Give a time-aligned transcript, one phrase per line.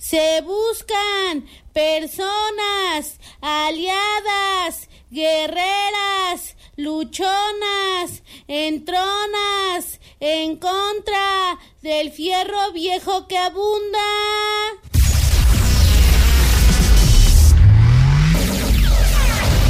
[0.00, 13.98] Se buscan personas aliadas, guerreras, luchonas, entronas, en contra del fierro viejo que abunda.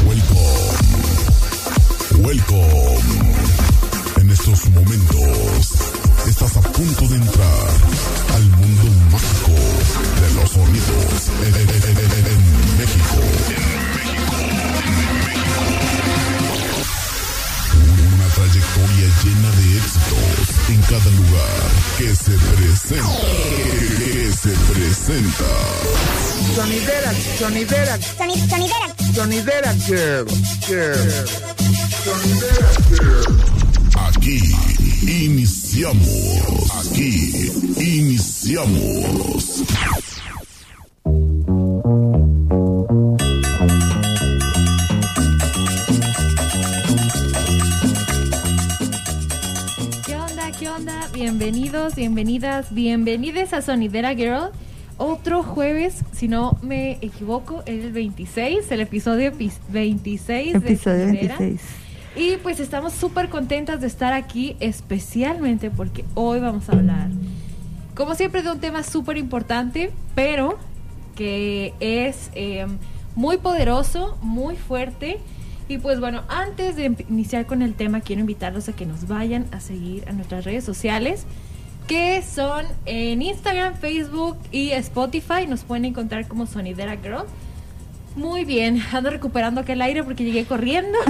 [0.06, 0.70] Welcome.
[2.24, 2.79] Welcome.
[18.89, 23.16] Llena de éxitos en cada lugar que se presenta.
[23.98, 25.50] Que se presenta.
[26.54, 28.94] Sonidera, sonidera, Soni- sonidera.
[29.14, 30.26] sonidera girl,
[30.66, 31.11] girl.
[32.05, 33.36] Sonidera girl.
[34.08, 34.41] Aquí
[35.02, 36.08] iniciamos.
[36.86, 39.44] Aquí iniciamos.
[51.24, 54.52] Bienvenidos, bienvenidas, bienvenides a Sonidera Girl.
[54.96, 61.36] Otro jueves, si no me equivoco, el 26, el episodio epi- 26 Episodio de Sonidera.
[61.36, 61.60] 26.
[62.16, 67.10] Y pues estamos súper contentas de estar aquí, especialmente porque hoy vamos a hablar,
[67.94, 70.58] como siempre, de un tema súper importante, pero
[71.16, 72.64] que es eh,
[73.14, 75.18] muy poderoso, muy fuerte.
[75.70, 79.46] Y pues bueno, antes de iniciar con el tema, quiero invitarlos a que nos vayan
[79.52, 81.27] a seguir a nuestras redes sociales,
[81.86, 85.46] que son en Instagram, Facebook y Spotify.
[85.48, 87.24] Nos pueden encontrar como Sonidera Girl.
[88.16, 90.98] Muy bien, ando recuperando aquel aire porque llegué corriendo.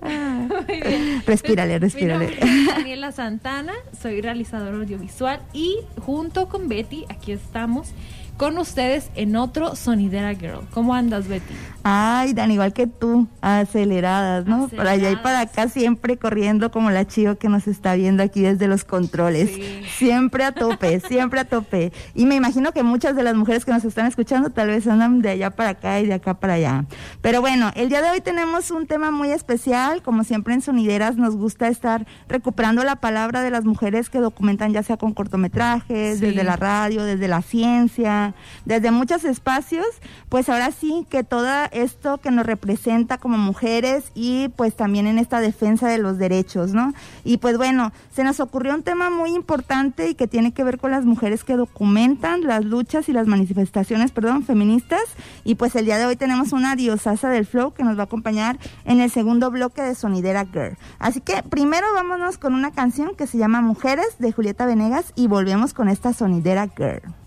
[0.00, 1.22] Muy bien.
[1.26, 2.28] Respírale, Mi respírale.
[2.30, 7.88] nombre es Daniela Santana, soy realizadora audiovisual y junto con Betty aquí estamos
[8.36, 10.60] con ustedes en otro Sonidera Girl.
[10.72, 11.54] ¿Cómo andas, Betty?
[11.82, 14.68] Ay, Dan, igual que tú, aceleradas, ¿no?
[14.68, 18.40] Para allá y para acá, siempre corriendo como la chivo que nos está viendo aquí
[18.42, 19.50] desde los controles.
[19.54, 19.82] Sí.
[19.96, 21.92] Siempre a tope, siempre a tope.
[22.14, 25.22] Y me imagino que muchas de las mujeres que nos están escuchando tal vez andan
[25.22, 26.84] de allá para acá y de acá para allá.
[27.20, 30.02] Pero bueno, el día de hoy tenemos un tema muy especial.
[30.02, 34.72] Como siempre en Sonideras nos gusta estar recuperando la palabra de las mujeres que documentan
[34.72, 36.26] ya sea con cortometrajes, Sí.
[36.26, 38.25] desde la radio, desde la ciencia,
[38.64, 39.86] desde muchos espacios,
[40.28, 45.18] pues ahora sí que todo esto que nos representa como mujeres y pues también en
[45.18, 46.92] esta defensa de los derechos, ¿no?
[47.24, 50.78] Y pues bueno, se nos ocurrió un tema muy importante y que tiene que ver
[50.78, 55.02] con las mujeres que documentan las luchas y las manifestaciones, perdón, feministas.
[55.44, 58.04] Y pues el día de hoy tenemos una diosasa del flow que nos va a
[58.04, 60.76] acompañar en el segundo bloque de Sonidera Girl.
[60.98, 65.28] Así que primero vámonos con una canción que se llama Mujeres de Julieta Venegas y
[65.28, 67.25] volvemos con esta Sonidera Girl.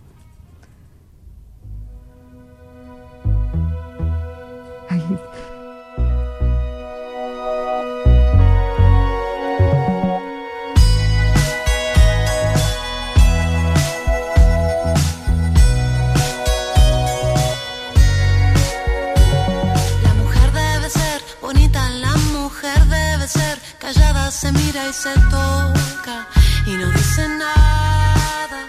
[25.02, 26.28] Se toca
[26.66, 28.60] y no dice nada.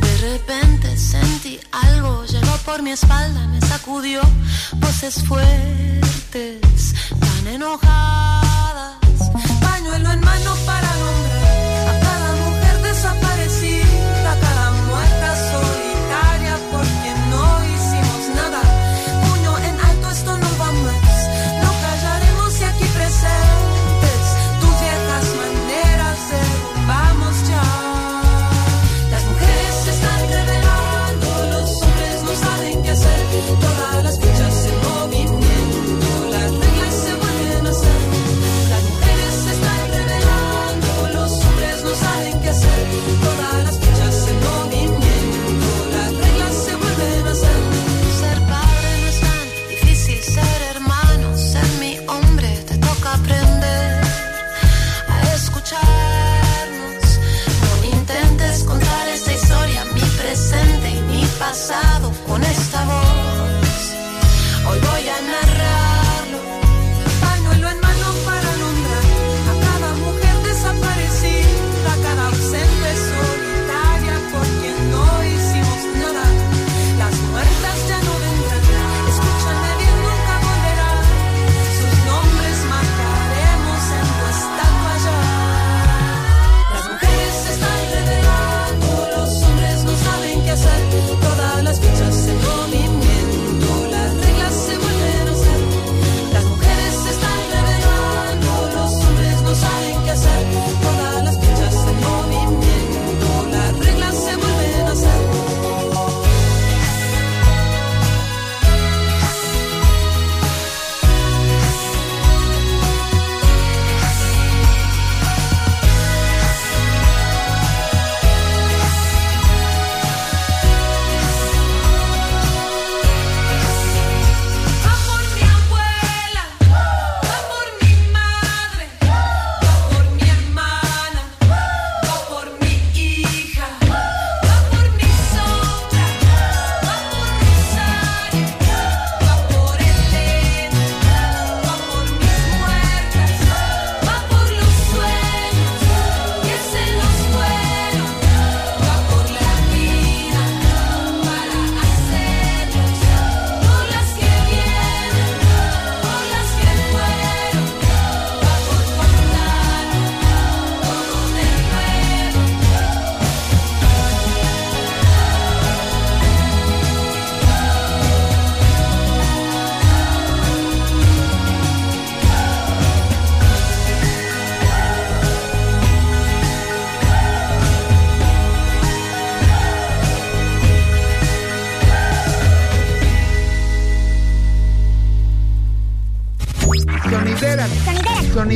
[0.00, 4.20] De repente sentí algo, llegó por mi espalda, me sacudió
[4.74, 8.98] voces fuertes, tan enojadas.
[9.60, 11.45] Pañuelo en mano para nombrar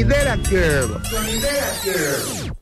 [0.00, 1.02] Sonidera Girl.
[1.10, 2.52] Sonidera Girl.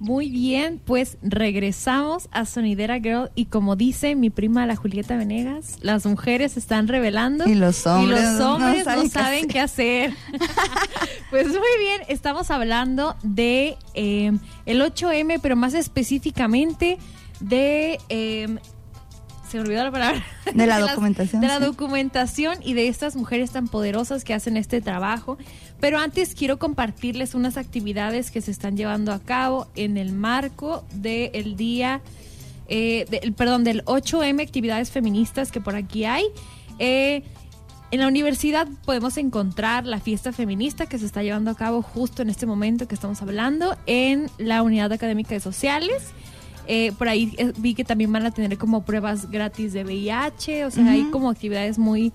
[0.00, 5.78] Muy bien, pues regresamos a Sonidera Girl y como dice mi prima la Julieta Venegas,
[5.80, 9.46] las mujeres se están revelando Y los hombres y los no hombres no saben saben,
[9.46, 10.12] qué qué hacer.
[11.30, 14.30] pues muy bien, estamos hablando de eh,
[14.66, 16.98] el 8M, pero más específicamente
[17.40, 18.58] de eh,
[19.54, 20.24] se me olvidó la palabra.
[20.52, 21.64] De la documentación, De la sí.
[21.64, 25.38] documentación y de estas mujeres tan poderosas que hacen este trabajo.
[25.78, 30.84] Pero antes quiero compartirles unas actividades que se están llevando a cabo en el marco
[30.92, 32.00] del día,
[32.66, 33.06] eh,
[33.36, 36.24] perdón, del 8M, actividades feministas que por aquí hay.
[36.80, 37.22] Eh,
[37.92, 42.22] en la universidad podemos encontrar la fiesta feminista que se está llevando a cabo justo
[42.22, 46.12] en este momento que estamos hablando en la unidad académica de sociales.
[46.66, 50.64] Eh, por ahí eh, vi que también van a tener como pruebas gratis de VIH,
[50.66, 52.12] o sea, hay como actividades muy,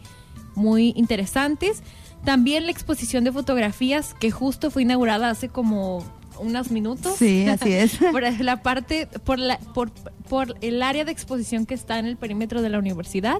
[0.55, 1.83] muy interesantes.
[2.25, 6.03] También la exposición de fotografías que justo fue inaugurada hace como
[6.39, 7.15] unos minutos.
[7.17, 7.97] Sí, así es.
[8.11, 9.91] por la parte, por, la, por,
[10.29, 13.39] por el área de exposición que está en el perímetro de la universidad,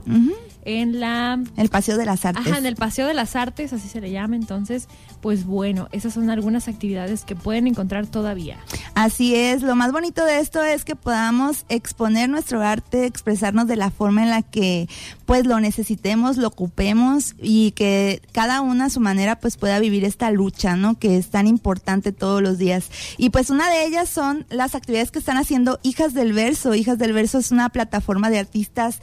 [0.65, 2.45] en la El Paseo de las Artes.
[2.45, 4.35] Ajá, en el Paseo de las Artes, así se le llama.
[4.35, 4.87] Entonces,
[5.21, 8.57] pues bueno, esas son algunas actividades que pueden encontrar todavía.
[8.95, 13.75] Así es, lo más bonito de esto es que podamos exponer nuestro arte, expresarnos de
[13.75, 14.89] la forma en la que
[15.25, 20.03] pues lo necesitemos, lo ocupemos y que cada una a su manera pues pueda vivir
[20.03, 20.97] esta lucha, ¿no?
[20.97, 22.89] Que es tan importante todos los días.
[23.17, 26.73] Y pues una de ellas son las actividades que están haciendo Hijas del Verso.
[26.79, 28.99] Hijas del Verso es una plataforma de artistas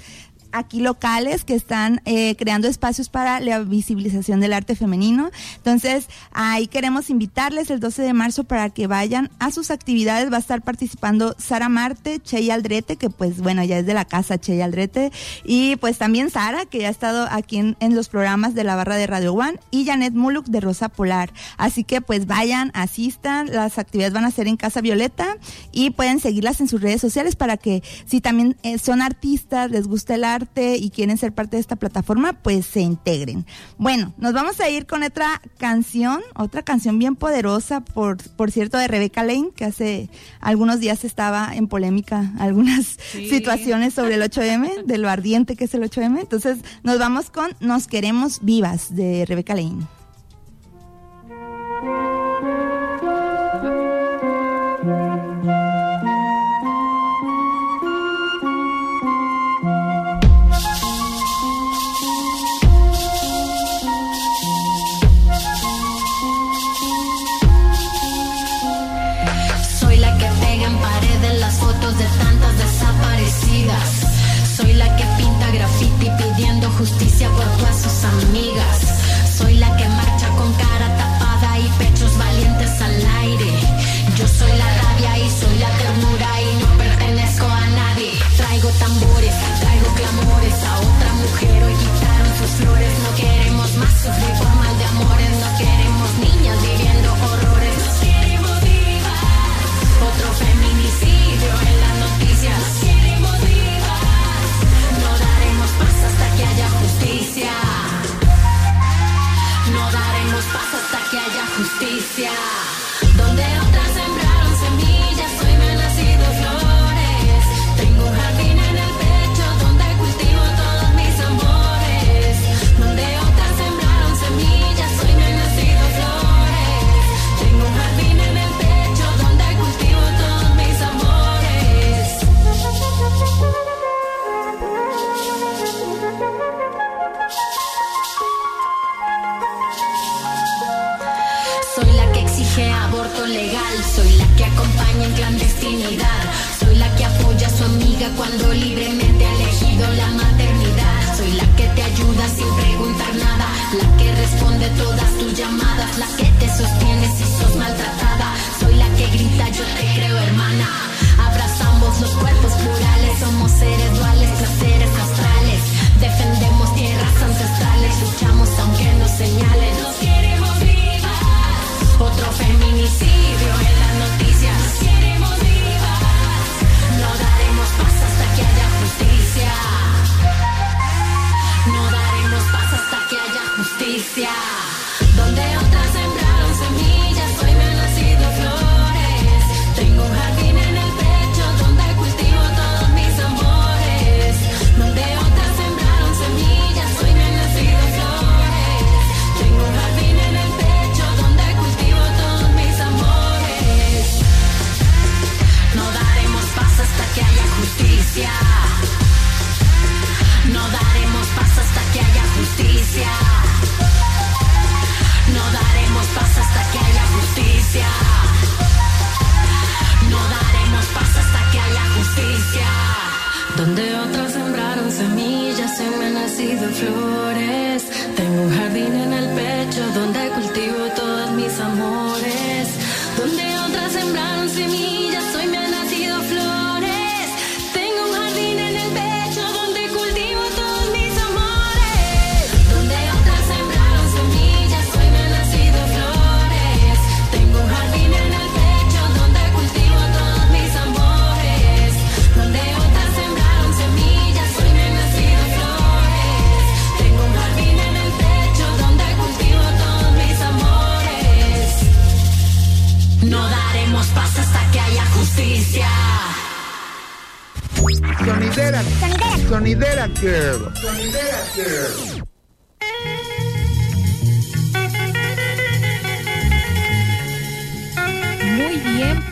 [0.56, 5.30] aquí locales que están eh, creando espacios para la visibilización del arte femenino.
[5.56, 10.32] Entonces, ahí queremos invitarles el 12 de marzo para que vayan a sus actividades.
[10.32, 14.04] Va a estar participando Sara Marte, Chey Aldrete, que pues bueno, ya es de la
[14.04, 15.12] casa Chey Aldrete,
[15.44, 18.76] y pues también Sara, que ya ha estado aquí en, en los programas de la
[18.76, 21.32] barra de Radio One, y Janet Muluk de Rosa Polar.
[21.56, 25.36] Así que pues vayan, asistan, las actividades van a ser en Casa Violeta
[25.72, 29.86] y pueden seguirlas en sus redes sociales para que si también eh, son artistas, les
[29.86, 33.46] gusta el arte y quieren ser parte de esta plataforma, pues se integren.
[33.78, 38.78] Bueno, nos vamos a ir con otra canción, otra canción bien poderosa, por, por cierto,
[38.78, 40.08] de Rebecca Lane, que hace
[40.40, 43.28] algunos días estaba en polémica algunas Sí.
[43.28, 46.20] situaciones sobre el 8M, de lo ardiente que es el 8M.
[46.20, 49.86] Entonces nos vamos con Nos queremos vivas de Rebecca Lane.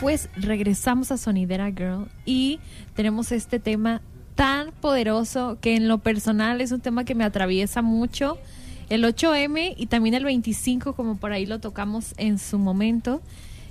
[0.05, 2.59] Pues regresamos a Sonidera Girl y
[2.93, 4.03] tenemos este tema
[4.35, 8.37] tan poderoso que en lo personal es un tema que me atraviesa mucho.
[8.91, 13.19] El 8M y también el 25, como por ahí lo tocamos en su momento,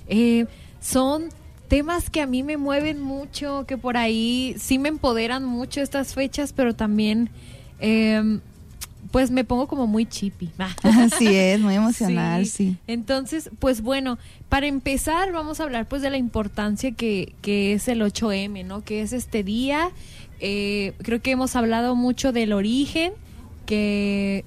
[0.09, 0.47] eh,
[0.81, 1.29] son
[1.69, 6.15] temas que a mí me mueven mucho, que por ahí sí me empoderan mucho estas
[6.15, 7.29] fechas, pero también
[7.79, 8.41] eh,
[9.15, 10.51] pues me pongo como muy chippy.
[10.83, 12.75] Así es, muy emocional, sí.
[12.85, 14.17] Entonces, pues bueno,
[14.49, 18.83] para empezar vamos a hablar pues de la importancia que, que es el 8M, ¿no?
[18.83, 19.91] Que es este día.
[20.41, 23.13] Eh, creo que hemos hablado mucho del origen,
[23.65, 24.43] que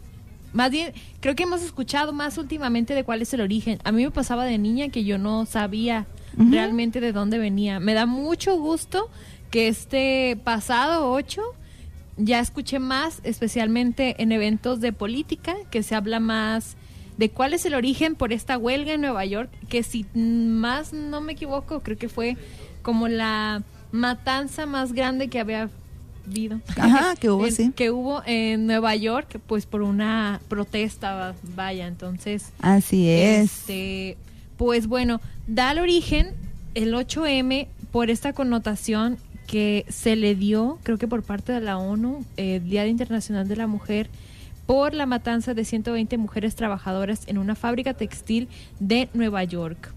[0.52, 3.78] más bien, creo que hemos escuchado más últimamente de cuál es el origen.
[3.84, 6.06] A mí me pasaba de niña que yo no sabía
[6.36, 7.80] realmente de dónde venía.
[7.80, 9.08] Me da mucho gusto
[9.50, 11.40] que este pasado 8
[12.18, 16.76] ya escuché más, especialmente en eventos de política, que se habla más
[17.16, 21.20] de cuál es el origen por esta huelga en Nueva York, que si más no
[21.20, 22.36] me equivoco, creo que fue
[22.82, 25.68] como la matanza más grande que había
[26.26, 26.60] habido.
[26.76, 27.72] Ajá, que hubo, En- sí.
[27.74, 32.52] Que hubo en Nueva York, pues por una protesta, vaya, entonces...
[32.60, 33.44] Así es.
[33.60, 34.16] Este,
[34.56, 36.34] pues bueno, da el origen
[36.74, 39.16] el 8M por esta connotación
[39.48, 43.56] que se le dio, creo que por parte de la ONU, eh, Día Internacional de
[43.56, 44.10] la Mujer,
[44.66, 49.94] por la matanza de 120 mujeres trabajadoras en una fábrica textil de Nueva York.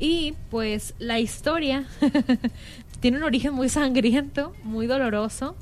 [0.00, 1.84] Y pues la historia
[3.00, 5.54] tiene un origen muy sangriento, muy doloroso.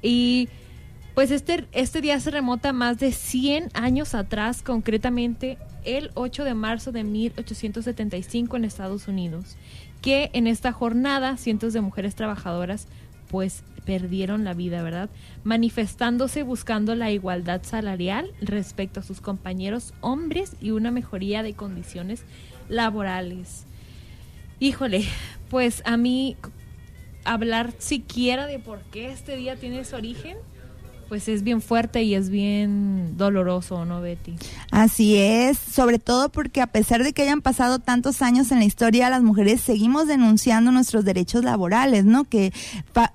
[0.00, 0.48] Y
[1.14, 6.54] pues este, este día se remota más de 100 años atrás, concretamente el 8 de
[6.54, 9.56] marzo de 1875 en Estados Unidos,
[10.00, 12.86] que en esta jornada cientos de mujeres trabajadoras
[13.28, 15.08] pues perdieron la vida, ¿verdad?
[15.44, 22.24] Manifestándose buscando la igualdad salarial respecto a sus compañeros hombres y una mejoría de condiciones
[22.68, 23.64] laborales.
[24.60, 25.04] Híjole,
[25.50, 26.36] pues a mí
[27.24, 30.36] hablar siquiera de por qué este día tiene su origen,
[31.08, 34.36] pues es bien fuerte y es bien doloroso, ¿no, Betty?
[34.70, 38.64] Así es, sobre todo porque a pesar de que hayan pasado tantos años en la
[38.64, 42.24] historia, las mujeres seguimos denunciando nuestros derechos laborales, ¿no?
[42.24, 42.52] Que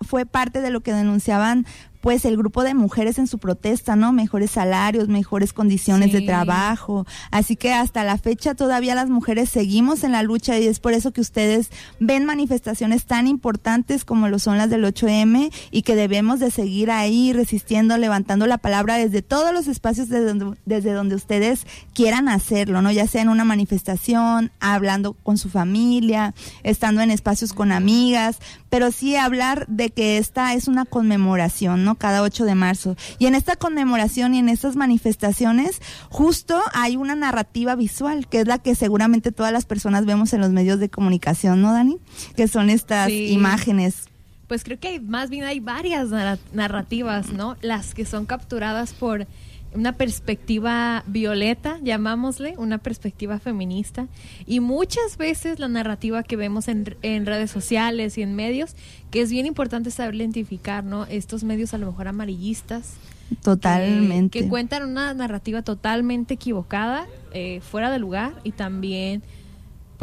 [0.02, 1.66] fue parte de lo que denunciaban
[2.04, 4.12] pues el grupo de mujeres en su protesta, ¿no?
[4.12, 7.08] Mejores salarios, mejores condiciones de trabajo.
[7.32, 10.92] Así que hasta la fecha todavía las mujeres seguimos en la lucha y es por
[10.92, 11.70] eso que ustedes
[12.02, 16.92] ven manifestaciones tan importantes como lo son las del 8M y que debemos de seguir
[16.92, 22.28] ahí resistiendo, levantando la palabra desde todos los espacios desde donde, desde donde ustedes quieran
[22.28, 22.92] hacerlo, ¿no?
[22.92, 28.40] Ya sea en una manifestación, hablando con su familia, estando en espacios con amigas,
[28.74, 31.94] pero sí hablar de que esta es una conmemoración, ¿no?
[31.94, 32.96] Cada 8 de marzo.
[33.20, 38.48] Y en esta conmemoración y en estas manifestaciones, justo hay una narrativa visual, que es
[38.48, 42.00] la que seguramente todas las personas vemos en los medios de comunicación, ¿no, Dani?
[42.36, 43.28] Que son estas Sí.
[43.28, 44.06] imágenes.
[44.48, 47.56] Pues creo que hay- más bien hay varias narra- narrativas, ¿no?
[47.62, 49.28] Las que son capturadas por
[49.76, 54.08] una perspectiva violeta, llamámosle, una perspectiva feminista.
[54.46, 58.76] Y muchas veces la narrativa que vemos en, en redes sociales y en medios,
[59.12, 61.06] que es bien importante saber identificar, ¿no?
[61.06, 62.94] Estos medios a lo mejor amarillistas.
[63.30, 64.42] que- Totalmente.
[64.42, 69.24] Que, cuentan una narrativa totalmente equivocada, eh, fuera de lugar y también,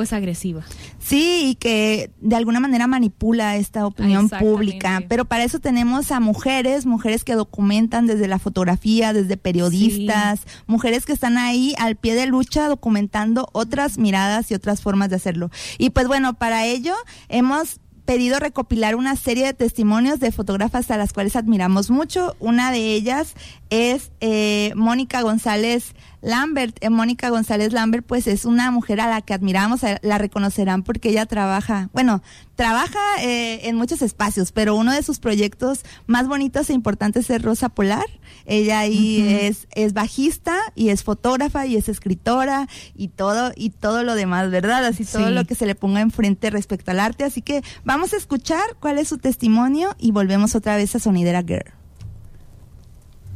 [0.00, 0.62] pues, agresiva.
[0.98, 5.02] Sí, y que de alguna manera manipula esta opinión pública.
[5.10, 11.04] Pero para eso tenemos a mujeres, mujeres que documentan desde la fotografía, desde periodistas, mujeres
[11.04, 15.50] que están ahí al pie de lucha documentando otras miradas y otras formas de hacerlo.
[15.76, 16.94] Y pues bueno, para ello
[17.28, 17.78] hemos
[18.10, 22.34] pedido recopilar una serie de testimonios de fotógrafas a las cuales admiramos mucho.
[22.40, 23.34] Una de ellas
[23.70, 26.76] es eh, Mónica González Lambert.
[26.80, 31.10] Eh, Mónica González Lambert, pues es una mujer a la que admiramos, la reconocerán porque
[31.10, 32.20] ella trabaja, bueno,
[32.60, 37.40] trabaja eh, en muchos espacios, pero uno de sus proyectos más bonitos e importantes es
[37.40, 38.04] Rosa Polar.
[38.44, 44.02] Ella ahí es, es bajista y es fotógrafa y es escritora y todo, y todo
[44.04, 44.84] lo demás, ¿verdad?
[44.84, 45.32] Así todo Sí.
[45.32, 47.24] lo que se le ponga enfrente respecto al arte.
[47.24, 51.40] Así que vamos a escuchar cuál es su testimonio y volvemos otra vez a Sonidera
[51.42, 51.72] Girl.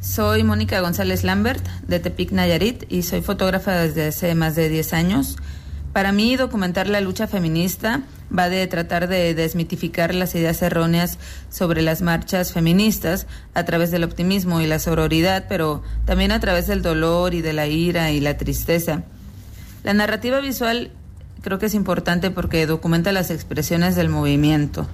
[0.03, 4.93] Soy Mónica González Lambert de Tepic Nayarit y soy fotógrafa desde hace más de 10
[4.93, 5.37] años.
[5.95, 8.03] Para mí documentar la lucha feminista
[8.37, 14.03] va de tratar de desmitificar las ideas erróneas sobre las marchas feministas a través del
[14.03, 18.19] optimismo y la sororidad, pero también a través del dolor y de la ira y
[18.19, 19.05] la tristeza.
[19.85, 20.91] La narrativa visual
[21.43, 24.89] creo que es importante porque documenta las expresiones del movimiento.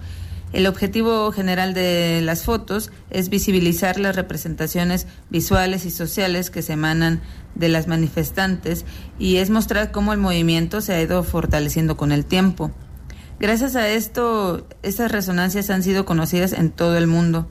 [0.52, 6.72] El objetivo general de las fotos es visibilizar las representaciones visuales y sociales que se
[6.72, 7.20] emanan
[7.54, 8.84] de las manifestantes
[9.18, 12.72] y es mostrar cómo el movimiento se ha ido fortaleciendo con el tiempo.
[13.38, 17.48] Gracias a esto, estas resonancias han sido conocidas en todo el mundo.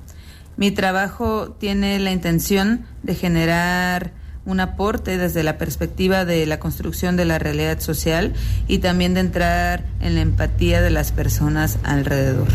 [0.58, 4.12] Mi trabajo tiene la intención de generar
[4.46, 8.34] un aporte desde la perspectiva de la construcción de la realidad social
[8.68, 12.50] y también de entrar en la empatía de las personas alrededor.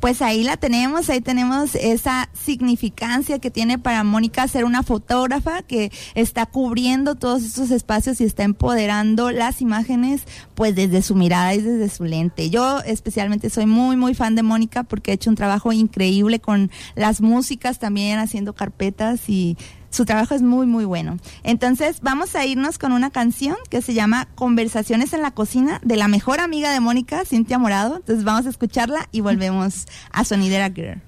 [0.00, 5.62] Pues ahí la tenemos, ahí tenemos esa significancia que tiene para Mónica ser una fotógrafa
[5.62, 10.22] que está cubriendo todos estos espacios y está empoderando las imágenes
[10.54, 12.48] pues desde su mirada y desde su lente.
[12.48, 16.70] Yo especialmente soy muy muy fan de Mónica porque ha hecho un trabajo increíble con
[16.94, 19.56] las músicas también haciendo carpetas y
[19.90, 21.18] su trabajo es muy muy bueno.
[21.42, 25.96] Entonces vamos a irnos con una canción que se llama Conversaciones en la cocina de
[25.96, 27.96] la mejor amiga de Mónica, Cintia Morado.
[27.96, 31.00] Entonces vamos a escucharla y volvemos a Sonidera Girl.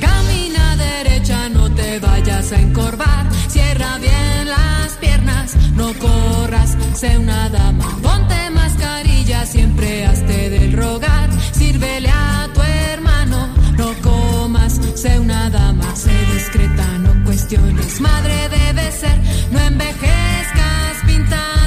[0.00, 3.30] Camina derecha, no te vayas a encorvar.
[3.48, 7.98] Cierra bien las piernas, no corras, sé una dama.
[8.02, 9.19] Ponte mascarilla,
[9.50, 11.28] siempre hazte del rogar.
[11.52, 15.94] Sírvele a tu hermano, no comas, sé una dama.
[15.96, 18.00] Sé discreta, no cuestiones.
[18.00, 19.18] Madre debe ser,
[19.50, 21.59] no envejezcas, píntate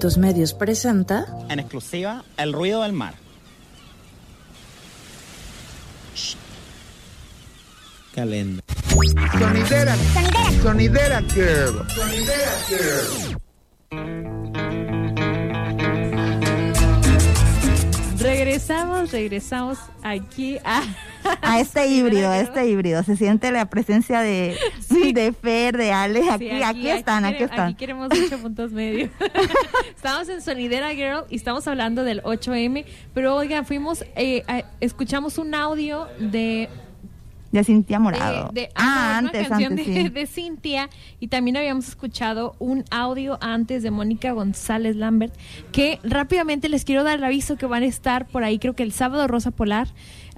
[0.00, 1.26] Distintos Medios presenta.
[1.50, 3.12] En exclusiva, el ruido del mar.
[8.14, 8.62] Calenda.
[9.38, 9.96] Sonidera.
[9.96, 9.96] Sonidera.
[10.62, 11.86] Sonidera Girl.
[11.90, 12.52] Sonidera
[18.16, 20.82] Regresamos, regresamos aquí a.
[21.42, 23.02] A este híbrido, a este híbrido.
[23.02, 24.56] Se siente la presencia de,
[25.14, 26.30] de Fer, de Ale.
[26.30, 27.60] Aquí, Sí, aquí, están, aquí están.
[27.68, 29.10] Aquí queremos ocho puntos medio.
[29.94, 35.38] estamos en Sonidera Girl y estamos hablando del 8M, pero oigan, fuimos, eh, a- escuchamos
[35.38, 36.68] un audio de
[37.52, 38.50] De Cintia de, Morado.
[38.52, 40.08] de- ah, no, una antes, canción antes, de, sí.
[40.08, 45.34] de Cintia y también habíamos escuchado un audio antes de Mónica González Lambert
[45.72, 48.84] que rápidamente les quiero dar el aviso que van a estar por ahí creo que
[48.84, 49.88] el sábado Rosa Polar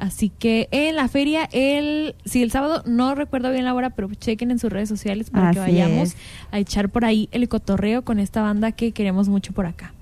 [0.02, 4.12] así que en la feria el sí el sábado no recuerdo bien la hora pero
[4.12, 6.16] chequen en sus redes sociales para que vayamos es.
[6.50, 9.94] a echar por ahí el cotorreo con esta banda que queremos mucho por acá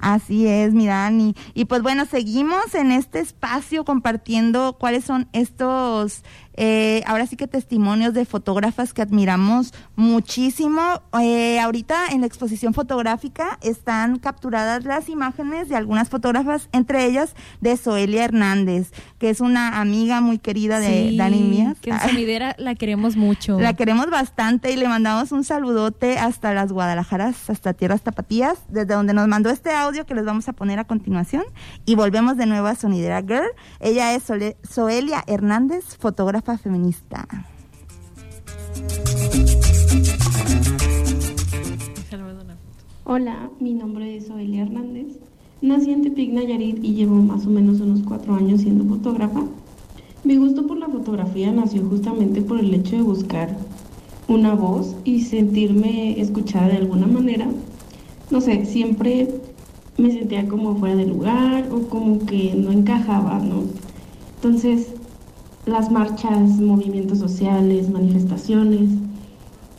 [0.00, 1.34] Así es, mi Dani.
[1.54, 6.22] Y pues bueno, seguimos en este espacio compartiendo cuáles son estos,
[6.60, 10.80] eh, ahora sí que testimonios de fotógrafas que admiramos muchísimo.
[11.20, 17.36] Eh, ahorita en la exposición fotográfica están capturadas las imágenes de algunas fotógrafas, entre ellas
[17.60, 21.78] de Zoelia Hernández, que es una amiga muy querida de Sí, Dani Mías.
[21.80, 26.52] que en Sonidera la queremos mucho La queremos bastante y le mandamos un saludote hasta
[26.54, 30.52] las Guadalajaras, hasta Tierras Tapatías, desde donde nos mandó este audio que les vamos a
[30.54, 31.44] poner a continuación.
[31.86, 33.46] Y volvemos de nuevo a Sonidera Girl.
[33.78, 34.24] Ella es
[34.68, 37.26] Zoelia Hernández, fotógrafa feminista.
[43.04, 45.18] Hola, mi nombre es Oelia Hernández.
[45.60, 49.42] Nací en Tepic, Nayarit y llevo más o menos unos cuatro años siendo fotógrafa.
[50.24, 53.56] Mi gusto por la fotografía nació justamente por el hecho de buscar
[54.28, 57.48] una voz y sentirme escuchada de alguna manera.
[58.30, 59.40] No sé, siempre
[59.96, 63.62] me sentía como fuera de lugar o como que no encajaba, ¿no?
[64.36, 64.92] Entonces,
[65.68, 68.90] las marchas, movimientos sociales, manifestaciones,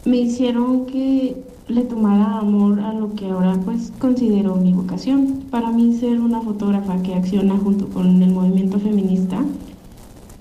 [0.05, 1.35] me hicieron que
[1.67, 5.43] le tomara amor a lo que ahora pues considero mi vocación.
[5.51, 9.43] Para mí ser una fotógrafa que acciona junto con el movimiento feminista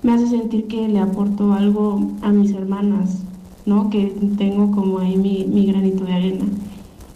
[0.01, 3.21] me hace sentir que le aporto algo a mis hermanas,
[3.65, 3.89] ¿no?
[3.89, 6.45] Que tengo como ahí mi, mi granito de arena.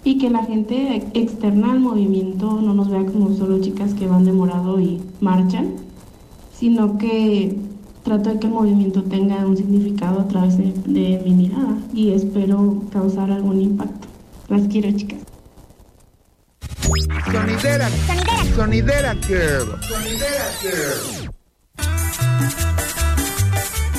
[0.04, 4.26] Y que la gente externa al movimiento no nos vea como solo chicas que van
[4.26, 5.76] de morado y marchan,
[6.54, 7.58] sino que
[8.04, 12.12] trato de que el movimiento tenga un significado a través de, de mi mirada y
[12.12, 14.08] espero causar algún impacto.
[14.50, 15.20] Las quiero, chicas.
[17.32, 17.90] Sonidera.
[18.56, 19.80] Sonidera Girl.
[19.82, 21.34] Sonidera Girl.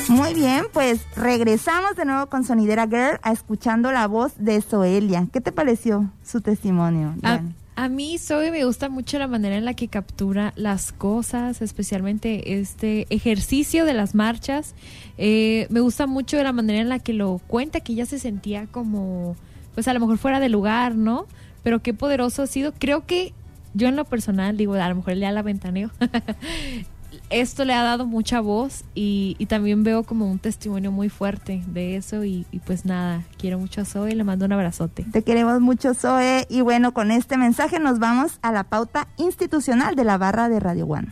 [0.08, 5.26] Muy bien, pues regresamos de nuevo con Sonidera Girl a escuchando la voz de Zoelia.
[5.32, 7.14] ¿Qué te pareció su testimonio?
[7.22, 7.54] A, Dani?
[7.76, 12.58] A mí, Zoe, me gusta mucho la manera en la que captura las cosas, especialmente
[12.58, 14.74] este ejercicio de las marchas.
[15.18, 18.66] Eh, me gusta mucho la manera en la que lo cuenta, que ella se sentía
[18.66, 19.36] como,
[19.74, 21.26] pues a lo mejor fuera de lugar, ¿no?
[21.64, 22.72] Pero qué poderoso ha sido.
[22.78, 23.32] Creo que
[23.74, 25.90] yo en lo personal, digo, a lo mejor ya la ventaneo.
[27.30, 31.62] Esto le ha dado mucha voz y, y también veo como un testimonio muy fuerte
[31.66, 35.04] de eso y, y pues nada, quiero mucho a Zoe, le mando un abrazote.
[35.10, 36.46] Te queremos mucho, Zoe.
[36.48, 40.60] Y bueno, con este mensaje nos vamos a la pauta institucional de la barra de
[40.60, 41.08] Radio One.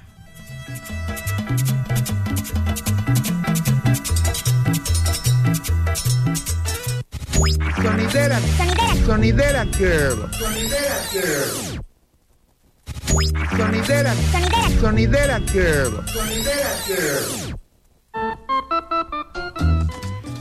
[7.83, 8.41] Sonidera.
[9.05, 10.31] Sonidera Girl.
[10.33, 11.92] Sonidera Girl.
[13.13, 14.15] Sonidera.
[14.81, 16.03] Sonidera Girl.
[16.07, 17.57] Sonidera Girl.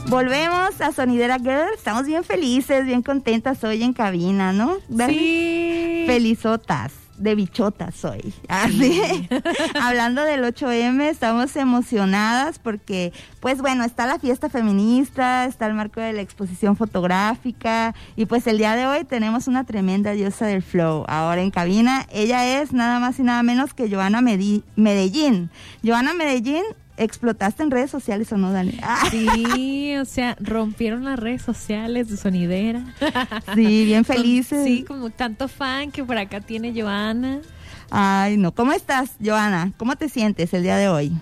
[0.06, 1.68] Volvemos a Sonidera Girl.
[1.76, 4.78] Estamos bien felices, bien contentas hoy en cabina, ¿no?
[5.06, 6.04] Sí.
[6.06, 8.34] Felizotas, de bichotas hoy.
[8.48, 9.28] Así.
[9.80, 16.00] Hablando del 8M, estamos emocionadas porque, pues bueno, está la fiesta feminista, está el marco
[16.00, 20.62] de la exposición fotográfica y pues el día de hoy tenemos una tremenda diosa del
[20.62, 21.04] flow.
[21.08, 25.50] Ahora en cabina, ella es nada más y nada menos que Joana Medellín.
[25.84, 26.62] Joana Medellín,
[27.02, 28.78] ¿explotaste en redes sociales o no, Dani?
[28.82, 32.84] Ah, Sí, o sea, rompieron las redes sociales de Sonidera.
[33.54, 34.64] Sí, bien Con- felices.
[34.64, 37.40] sí, como tanto fan que por acá tiene Joana.
[37.90, 38.52] Ay, no.
[38.54, 39.72] ¿Cómo estás, Joana?
[39.76, 41.12] ¿Cómo te sientes el día de hoy?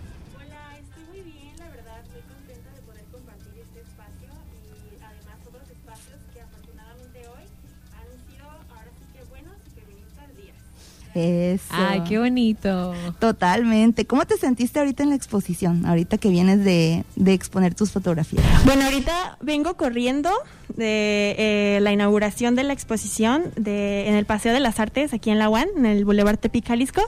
[11.15, 11.65] Eso.
[11.71, 12.95] Ay, qué bonito.
[13.19, 14.07] Totalmente.
[14.07, 15.85] ¿Cómo te sentiste ahorita en la exposición?
[15.87, 18.45] Ahorita que vienes de, de exponer tus fotografías.
[18.65, 20.31] Bueno, ahorita vengo corriendo
[20.69, 25.31] de eh, la inauguración de la exposición de, en el Paseo de las Artes, aquí
[25.31, 27.03] en la UAN, en el Boulevard Tepic, Jalisco.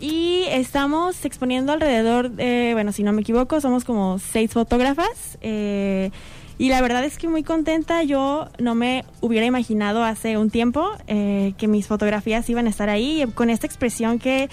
[0.00, 5.38] Y estamos exponiendo alrededor, de, bueno, si no me equivoco, somos como seis fotógrafas.
[5.40, 6.10] eh,
[6.58, 8.02] y la verdad es que muy contenta.
[8.02, 12.88] Yo no me hubiera imaginado hace un tiempo eh, que mis fotografías iban a estar
[12.88, 13.24] ahí.
[13.34, 14.50] Con esta expresión que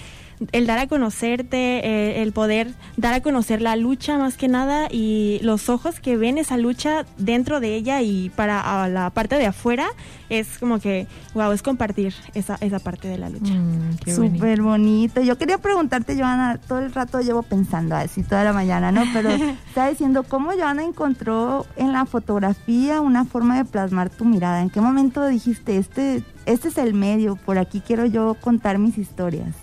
[0.52, 4.88] el dar a conocerte, eh, el poder dar a conocer la lucha más que nada
[4.90, 9.36] y los ojos que ven esa lucha dentro de ella y para a la parte
[9.36, 9.88] de afuera
[10.28, 13.54] es como que, wow, es compartir esa, esa parte de la lucha.
[13.54, 14.36] Mm, qué bonito.
[14.36, 15.20] Súper bonito.
[15.22, 19.04] Yo quería preguntarte, Joana, todo el rato llevo pensando así, toda la mañana, ¿no?
[19.12, 19.30] Pero
[19.68, 24.62] estaba diciendo, ¿cómo Joana encontró en la fotografía una forma de plasmar tu mirada?
[24.62, 28.98] ¿En qué momento dijiste, este, este es el medio, por aquí quiero yo contar mis
[28.98, 29.54] historias?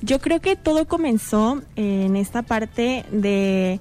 [0.00, 3.80] Yo creo que todo comenzó en esta parte de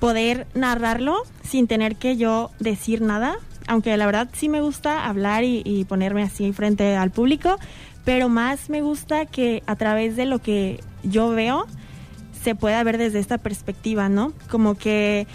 [0.00, 3.36] poder narrarlo sin tener que yo decir nada,
[3.66, 7.58] aunque la verdad sí me gusta hablar y, ponerme así frente al público,
[8.04, 11.66] pero más me gusta que a través de lo que yo veo
[12.42, 14.32] se pueda ver desde esta perspectiva, ¿no?
[14.50, 15.26] Como que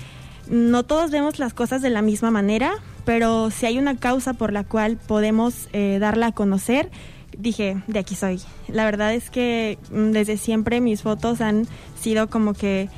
[0.49, 2.73] no todos vemos las cosas de la misma manera,
[3.05, 6.89] pero si hay una causa por la cual podemos eh, darla a conocer,
[7.37, 8.41] dije, de aquí soy.
[8.67, 11.67] La verdad es que mm, desde siempre mis fotos han
[11.99, 12.89] sido como que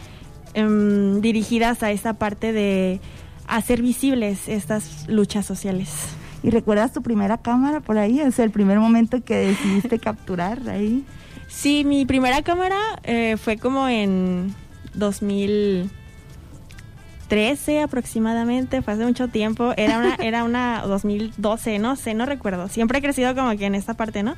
[0.53, 2.99] em, dirigidas a esta parte de
[3.47, 5.89] hacer visibles estas luchas sociales.
[6.41, 8.21] ¿Y recuerdas tu primera cámara por ahí?
[8.21, 11.03] O sea, el primer momento que decidiste capturar ahí.
[11.47, 14.53] Sí, mi primera cámara eh, fue como en
[17.29, 19.73] 2013 aproximadamente, fue hace mucho tiempo.
[19.77, 22.67] Era una, era una 2012, no sé, no recuerdo.
[22.69, 24.35] Siempre he crecido como que en esta parte, ¿no?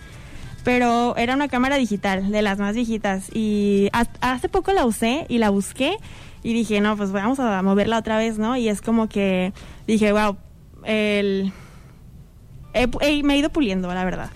[0.64, 3.30] Pero era una cámara digital, de las más viejitas.
[3.34, 5.96] Y ha- hace poco la usé y la busqué
[6.44, 8.56] y dije, no, pues vamos a moverla otra vez, ¿no?
[8.58, 9.54] Y es como que
[9.88, 10.38] dije, wow,
[10.84, 11.52] el...
[12.74, 14.30] he- he- me he ido puliendo, la verdad.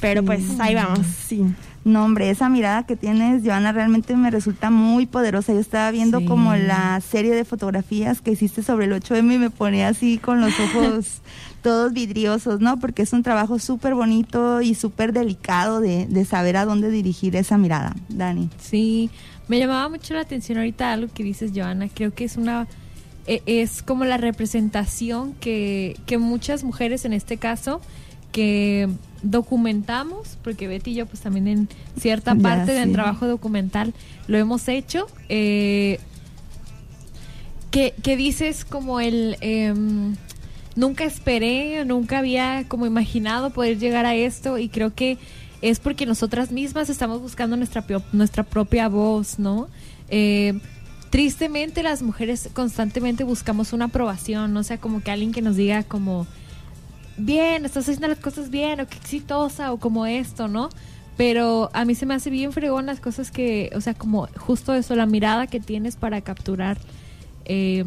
[0.00, 1.44] Pero pues ahí vamos, sí.
[1.84, 5.52] No, hombre, esa mirada que tienes, Joana, realmente me resulta muy poderosa.
[5.52, 6.26] Yo estaba viendo Sí.
[6.26, 10.40] como la serie de fotografías que hiciste sobre el 8M y me ponía así con
[10.40, 11.22] los ojos
[11.62, 12.78] todos vidriosos, ¿no?
[12.78, 17.34] Porque es un trabajo súper bonito y súper delicado de, de saber a dónde dirigir
[17.36, 17.94] esa mirada.
[18.08, 18.48] Dani.
[18.60, 19.10] Sí,
[19.48, 21.88] me llamaba mucho la atención ahorita algo que dices, Joana.
[21.92, 22.66] Creo que es una
[23.26, 27.80] e- es como la representación que, que muchas mujeres en este caso
[28.32, 28.88] que
[29.22, 31.68] documentamos, porque Betty y yo pues también en
[32.00, 32.92] cierta Ya, parte del sí.
[32.94, 33.94] trabajo documental
[34.26, 35.06] lo hemos hecho.
[35.28, 35.98] eh,
[37.70, 40.14] que, que dices como el em,
[40.76, 45.16] nunca esperé, nunca había como imaginado poder llegar a esto y creo que
[45.62, 49.68] es porque nosotras mismas estamos buscando nuestra, nuestra propia voz, ¿no?
[50.08, 50.58] Eh,
[51.08, 54.60] tristemente las mujeres constantemente buscamos una aprobación, ¿no?
[54.60, 56.26] o sea, como que alguien que nos diga como,
[57.16, 60.68] bien, estás haciendo las cosas bien, o que exitosa, o como esto, ¿no?
[61.16, 64.74] Pero a mí se me hace bien fregón las cosas que, o sea, como justo
[64.74, 66.78] eso, la mirada que tienes para capturar.
[67.44, 67.84] eh,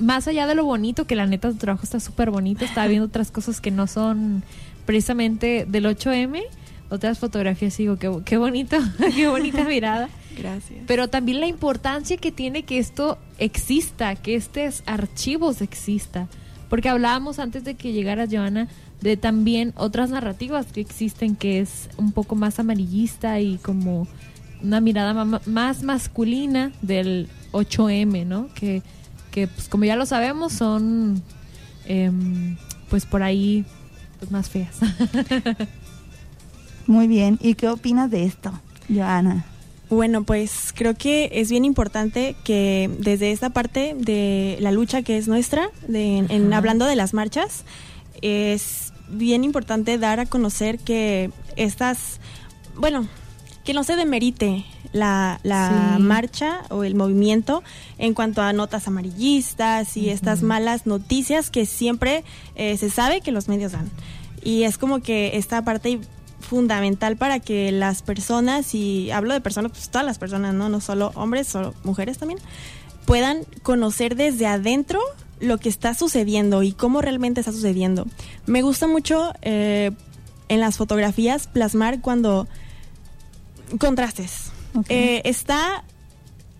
[0.00, 3.06] más allá de lo bonito, que la neta tu trabajo está súper bonito, estaba viendo
[3.06, 4.42] otras cosas que no son
[4.86, 6.42] precisamente del 8M,
[6.88, 8.76] otras fotografías, digo, qué, qué bonito,
[9.14, 10.08] qué bonita mirada.
[10.36, 10.80] Gracias.
[10.86, 16.28] Pero también la importancia que tiene que esto exista, que estos archivos exista.
[16.70, 18.68] Porque hablábamos antes de que llegara Joana
[19.02, 24.06] de también otras narrativas que existen, que es un poco más amarillista y como
[24.62, 28.48] una mirada más masculina del 8M, ¿no?
[28.54, 28.82] Que,
[29.32, 31.22] que pues, como ya lo sabemos, son
[31.86, 32.56] em,
[32.88, 33.64] pues por ahí
[34.20, 34.78] pues, más feas.
[36.86, 37.38] Muy bien.
[37.42, 38.52] ¿Y qué opinas de esto,
[38.88, 39.44] Joana?
[39.90, 45.18] Bueno, pues creo que es bien importante que desde esta parte de la lucha que
[45.18, 47.64] es nuestra, de, en, hablando de las marchas,
[48.22, 52.20] es bien importante dar a conocer que estas,
[52.76, 53.08] bueno,
[53.64, 56.02] que no se demerite la, la Sí.
[56.02, 57.62] marcha o el movimiento
[57.98, 62.22] en cuanto a notas amarillistas y estas malas noticias que siempre
[62.54, 63.90] eh, se sabe que los medios dan.
[64.42, 65.98] Y es como que esta parte
[66.40, 70.80] fundamental para que las personas, y hablo de personas, pues todas las personas, no, no
[70.80, 72.40] solo hombres, solo mujeres también,
[73.06, 75.00] puedan conocer desde adentro
[75.40, 78.06] lo que está sucediendo y cómo realmente está sucediendo.
[78.46, 79.90] Me gusta mucho eh,
[80.48, 82.46] en las fotografías plasmar cuando
[83.78, 84.52] contrastes.
[84.88, 85.84] Eh, está,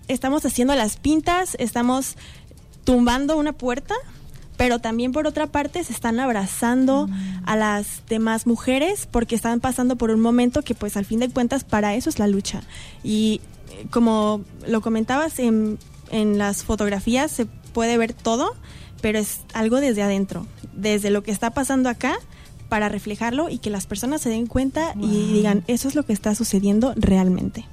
[0.08, 2.16] estamos haciendo las pintas, estamos
[2.84, 3.94] tumbando una puerta,
[4.60, 7.08] pero también por otra parte se están abrazando
[7.46, 11.30] a las demás mujeres porque están pasando por un momento que pues al fin de
[11.30, 12.60] cuentas para eso es la lucha.
[13.02, 15.78] Y eh, como lo comentabas en,
[16.10, 18.54] en las fotografías se puede ver todo,
[19.00, 22.18] pero es algo desde adentro, desde lo que está pasando acá
[22.68, 26.12] para reflejarlo y que las personas se den cuenta y digan, eso es lo que
[26.12, 27.64] está sucediendo realmente.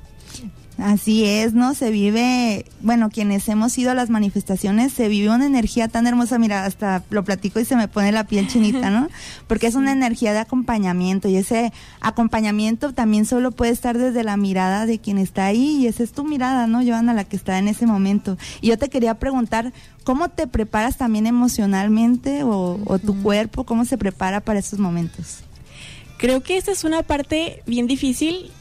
[0.78, 1.74] Así es, ¿no?
[1.74, 6.38] Se vive, bueno, quienes hemos ido a las manifestaciones, se vive una energía tan hermosa,
[6.38, 9.08] mira, hasta lo platico y se me pone la piel chinita, ¿no?
[9.48, 14.38] Porque es una energía de acompañamiento y ese acompañamiento también solo puede estar desde la
[14.38, 17.58] mirada de quien está ahí y esa es tu mirada, ¿no, Joana, la que está
[17.58, 18.38] en ese momento.
[18.62, 23.84] Y yo te quería preguntar, ¿cómo te preparas también emocionalmente o, o tu cuerpo, cómo
[23.84, 25.40] se prepara para esos momentos?
[26.18, 28.52] Creo que esta es una parte bien difícil,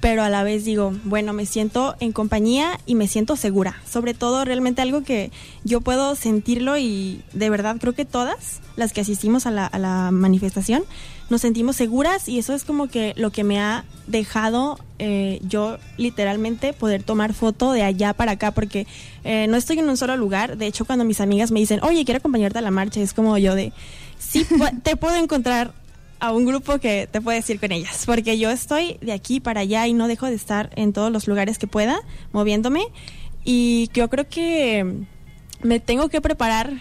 [0.00, 3.76] pero a la vez digo, bueno, me siento en compañía y me siento segura.
[3.88, 5.30] Sobre todo, realmente algo que
[5.62, 9.78] yo puedo sentirlo y de verdad creo que todas las que asistimos a la, a
[9.78, 10.84] la manifestación
[11.28, 15.78] nos sentimos seguras y eso es como que lo que me ha dejado eh, yo
[15.96, 18.86] literalmente poder tomar foto de allá para acá porque
[19.22, 20.58] eh, no estoy en un solo lugar.
[20.58, 23.38] De hecho, cuando mis amigas me dicen, oye, quiero acompañarte a la marcha, es como
[23.38, 23.72] yo de,
[24.18, 24.44] sí,
[24.82, 25.72] te puedo encontrar
[26.20, 29.60] a un grupo que te puedes ir con ellas, porque yo estoy de aquí para
[29.60, 32.00] allá y no dejo de estar en todos los lugares que pueda,
[32.32, 32.82] moviéndome,
[33.44, 35.04] y yo creo que
[35.62, 36.74] me tengo que preparar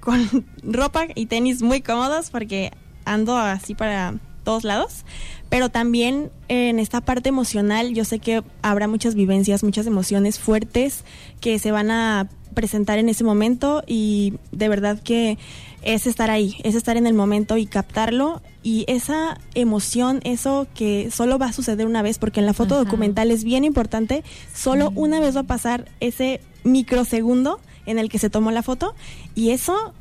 [0.00, 2.72] con ropa y tenis muy cómodos porque
[3.04, 5.04] ando así para todos lados,
[5.48, 11.04] pero también en esta parte emocional yo sé que habrá muchas vivencias, muchas emociones fuertes
[11.40, 15.38] que se van a presentar en ese momento y de verdad que
[15.82, 21.10] es estar ahí, es estar en el momento y captarlo y esa emoción, eso que
[21.10, 22.84] solo va a suceder una vez, porque en la foto Ajá.
[22.84, 24.22] documental es bien importante,
[24.54, 28.94] solo una vez va a pasar ese microsegundo en el que se tomó la foto
[29.34, 29.94] y eso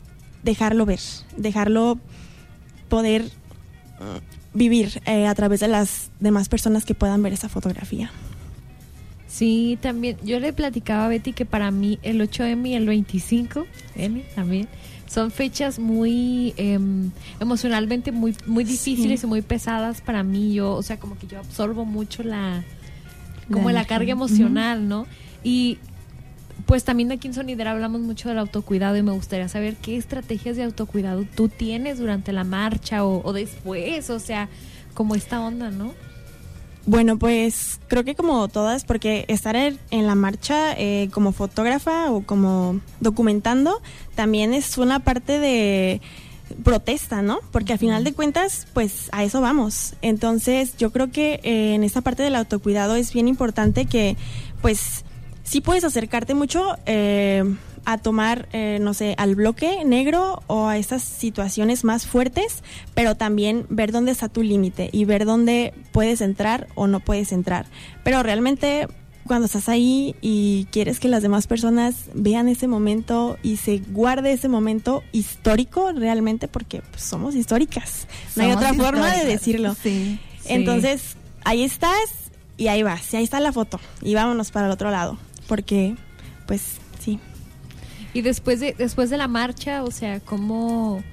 [0.44, 1.00] dejarlo ver,
[1.38, 1.98] dejarlo
[2.90, 8.12] poder mm, vivir eh, a través de las demás personas que puedan ver esa fotografía.
[9.28, 10.18] Sí, también.
[10.24, 14.68] Yo le platicaba a Betty que para mí el 8M y el 25M también
[15.10, 19.26] son fechas muy em, emocionalmente muy muy difíciles Sí.
[19.26, 20.54] y muy pesadas para mí.
[20.54, 22.64] Yo, o sea, como que yo absorbo mucho la
[23.52, 25.08] como la, carga emocional, ¿no?
[25.44, 25.80] Y
[26.68, 30.56] pues también aquí en Sonidera hablamos mucho del autocuidado y me gustaría saber qué estrategias
[30.56, 34.50] de autocuidado tú tienes durante la marcha o, o después, o sea,
[34.94, 35.94] como esta onda, ¿no?
[36.90, 42.24] Bueno, pues creo que como todas, porque estar en, la marcha eh, como fotógrafa o
[42.24, 43.80] como documentando
[44.16, 46.02] también es una parte de
[46.64, 47.42] protesta, ¿no?
[47.52, 49.94] Porque al final de cuentas, pues a eso vamos.
[50.02, 54.18] Entonces, yo creo que eh, en esta parte del autocuidado es bien importante que,
[54.64, 55.06] pues,
[55.44, 57.44] sí puedes acercarte mucho eh,
[57.86, 62.64] a tomar, eh, no sé, al bloque negro o a estas situaciones más fuertes,
[62.94, 67.32] pero también ver dónde está tu límite y ver dónde puedes entrar o no puedes
[67.32, 67.66] entrar.
[68.04, 68.88] Pero realmente
[69.30, 74.32] cuando estás ahí y quieres que las demás personas vean ese momento y se guarde
[74.34, 78.08] ese momento histórico realmente porque pues, somos históricas.
[78.36, 79.76] No hay otra forma de decirlo.
[79.82, 80.20] Sí.
[80.46, 82.10] Entonces, ahí estás
[82.58, 85.18] y ahí vas, y ahí está la foto y vámonos para el otro lado,
[85.48, 85.96] porque
[86.48, 86.80] pues.
[88.14, 91.04] Y después de, después de la marcha, o sea, ¿cómo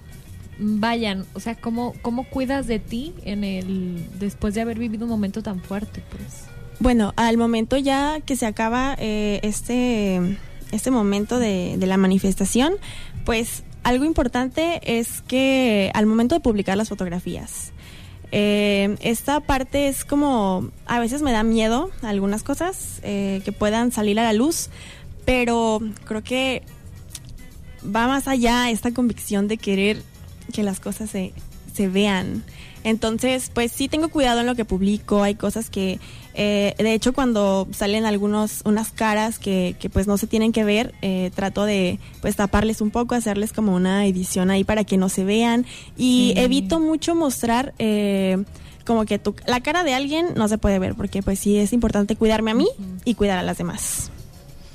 [0.59, 1.27] vayan?
[1.35, 5.43] O sea, ¿cómo, ¿cómo cuidas de ti en el después de haber vivido un momento
[5.43, 6.03] tan fuerte?
[6.11, 6.45] Pues.
[6.81, 10.39] Bueno, al momento ya que se acaba eh, este,
[10.73, 12.75] este momento de, de la manifestación,
[13.25, 17.73] pues algo importante es que al momento de publicar las fotografías,
[18.33, 23.93] eh, esta parte es como, a veces me da miedo algunas cosas eh, que puedan
[23.93, 24.71] salir a la luz,
[25.25, 26.63] pero creo que
[27.95, 30.03] va más allá esta convicción de querer
[30.53, 31.32] que las cosas se,
[31.74, 32.45] se vean.
[32.84, 35.99] Entonces, pues sí tengo cuidado en lo que publico, hay cosas que,
[36.34, 40.62] eh, de hecho, cuando salen algunos, unas caras que, que pues no se tienen que
[40.62, 44.99] ver, eh, trato de pues taparles un poco, hacerles como una edición ahí para que
[44.99, 45.66] no se vean
[45.97, 46.41] y Sí.
[46.41, 48.45] evito mucho mostrar eh,
[48.84, 51.72] como que tu, la cara de alguien no se puede ver porque pues sí es
[51.72, 52.68] importante cuidarme a mí
[53.05, 54.12] y cuidar a las demás.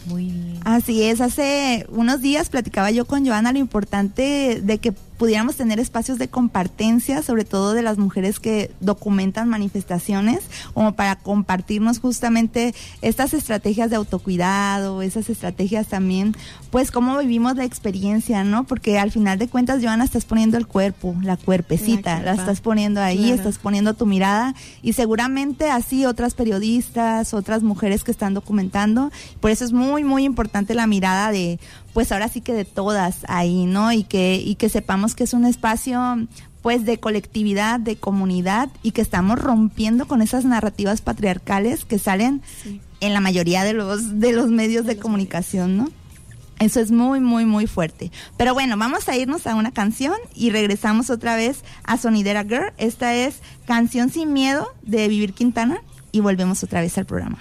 [0.05, 0.59] Muy bien.
[0.63, 5.79] Así es, hace unos días platicaba yo con Joana lo importante de que pudiéramos tener
[5.79, 10.39] espacios de compartencia, sobre todo de las mujeres que documentan manifestaciones,
[10.73, 16.35] como para compartirnos justamente estas estrategias de autocuidado, esas estrategias también,
[16.71, 18.63] pues cómo vivimos la experiencia, ¿no?
[18.63, 22.99] Porque al final de cuentas, Joana, estás poniendo el cuerpo, la cuerpecita, La estás poniendo
[22.99, 23.35] ahí, Claro.
[23.35, 29.11] estás poniendo tu mirada y seguramente así otras periodistas, otras mujeres que están documentando.
[29.39, 31.59] Por eso es muy, muy importante la mirada de,
[31.93, 33.91] pues ahora sí que de todas ahí, ¿no?
[33.91, 36.27] Y que, y que sepamos que es un espacio
[36.61, 42.41] pues de colectividad, de comunidad y que estamos rompiendo con esas narrativas patriarcales que salen
[42.63, 42.79] Sí.
[42.99, 45.89] en la mayoría de los de los medios de, los comunicación, ¿no?
[46.59, 48.11] Eso es muy, muy, muy fuerte.
[48.37, 52.71] Pero bueno, vamos a irnos a una canción y regresamos otra vez a Sonidera Girl.
[52.77, 55.81] Esta es Canción sin Miedo de Vivir Quintana
[56.11, 57.39] y volvemos otra vez al programa.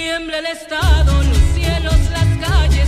[0.00, 2.79] Que tiemble el Estado, los cielos, las calles,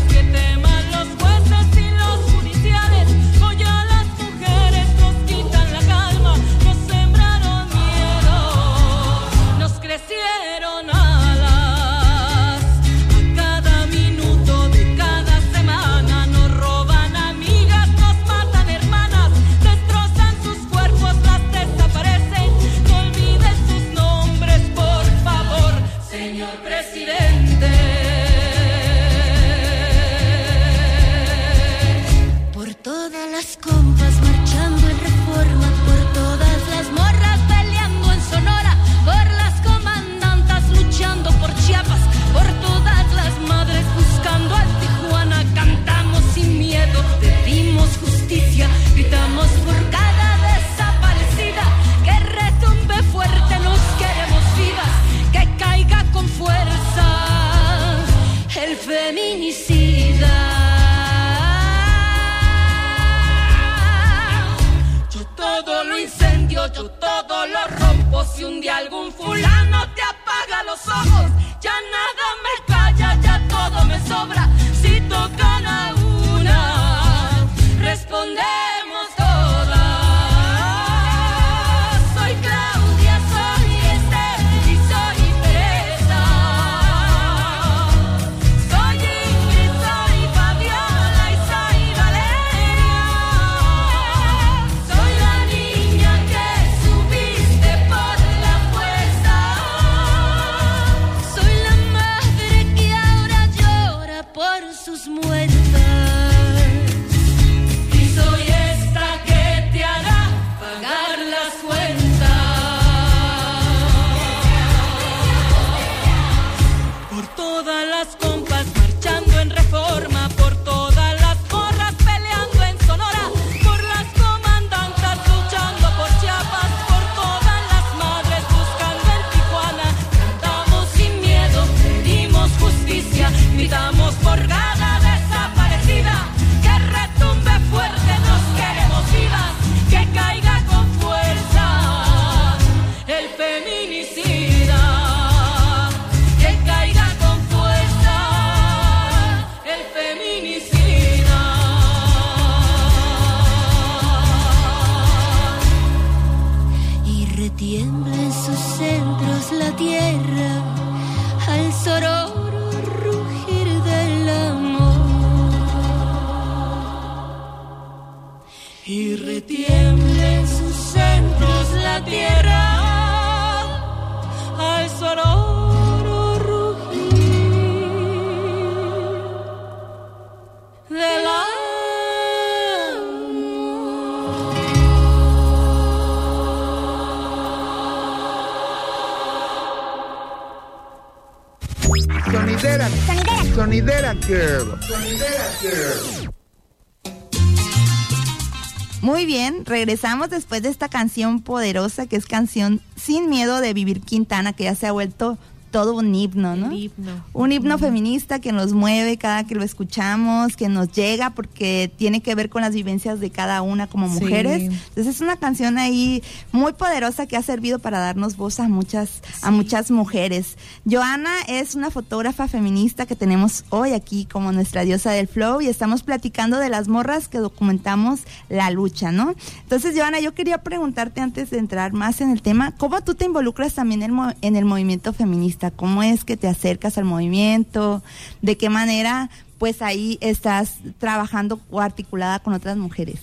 [199.01, 204.01] Muy bien, regresamos después de esta canción poderosa que es canción Sin Miedo de Vivir
[204.01, 205.39] Quintana, que ya se ha vuelto
[205.73, 206.67] todo un himno, ¿no?
[206.71, 207.25] El himno.
[207.33, 212.21] Un himno feminista que nos mueve cada que lo escuchamos, que nos llega porque tiene
[212.21, 214.21] que ver con las vivencias de cada una como Sí.
[214.23, 214.63] mujeres.
[214.63, 219.23] Entonces es una canción ahí muy poderosa que ha servido para darnos voz a muchas
[219.43, 220.57] a muchas mujeres.
[220.89, 225.67] Joana es una fotógrafa feminista que tenemos hoy aquí como nuestra diosa del flow y
[225.69, 228.21] estamos platicando de las morras que documentamos
[228.51, 229.35] la lucha, ¿no?
[229.63, 233.25] Entonces, Joana, yo quería preguntarte antes de entrar más en el tema, ¿cómo tú te
[233.25, 235.62] involucras también en, mo- en el movimiento feminista?
[235.71, 238.03] ¿Cómo es que te acercas al movimiento?
[238.41, 243.21] ¿De qué manera, pues ahí estás trabajando o articulada con otras mujeres?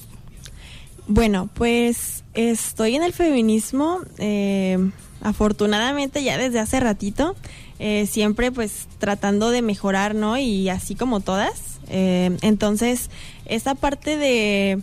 [1.08, 4.78] Bueno, pues estoy en el feminismo, eh,
[5.22, 7.36] afortunadamente ya desde hace ratito,
[7.80, 10.38] eh, siempre pues tratando de mejorar, ¿no?
[10.38, 11.80] Y así como todas.
[11.90, 13.10] Eh, entonces,
[13.46, 14.82] esta parte de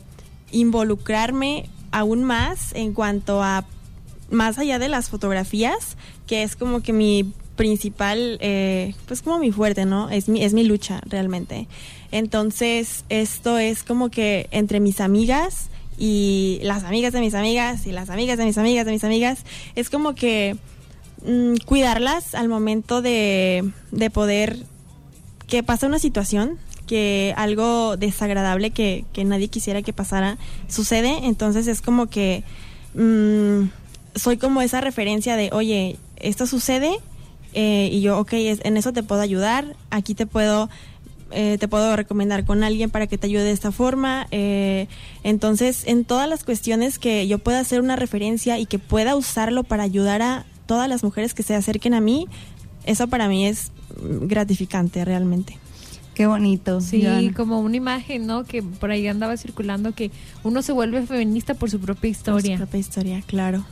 [0.50, 3.64] involucrarme aún más en cuanto a
[4.30, 5.96] más allá de las fotografías,
[6.26, 10.10] que es como que mi principal, eh, pues como mi fuerte, ¿no?
[10.10, 11.66] Es mi, es mi lucha realmente.
[12.12, 17.92] Entonces, esto es como que entre mis amigas y las amigas de mis amigas y
[17.92, 19.44] las amigas de mis amigas de mis amigas,
[19.74, 20.56] es como que
[21.26, 24.58] mm, cuidarlas al momento de, de poder
[25.46, 30.38] que pasa una situación, que algo desagradable que, que nadie quisiera que pasara
[30.68, 32.44] sucede, entonces es como que
[32.94, 33.68] mm,
[34.14, 37.00] soy como esa referencia de, oye, esto sucede
[37.54, 40.68] eh, y yo, ok, es- en eso te puedo ayudar, aquí te puedo...
[41.32, 44.28] eh, te puedo recomendar con alguien para que te ayude de esta forma.
[44.30, 44.86] eh,
[45.24, 49.64] entonces, en todas las cuestiones que yo pueda hacer una referencia y que pueda usarlo
[49.64, 52.26] para ayudar a todas las mujeres que se acerquen a mí,
[52.84, 53.72] eso para mí es
[54.20, 55.58] gratificante realmente.
[56.14, 56.80] Qué bonito.
[56.80, 57.34] Sí, Joana.
[57.34, 58.44] como una imagen, ¿no?
[58.44, 60.10] Que por ahí andaba circulando que
[60.44, 62.56] uno se vuelve feminista por su propia historia.
[62.56, 63.64] propia historia, claro.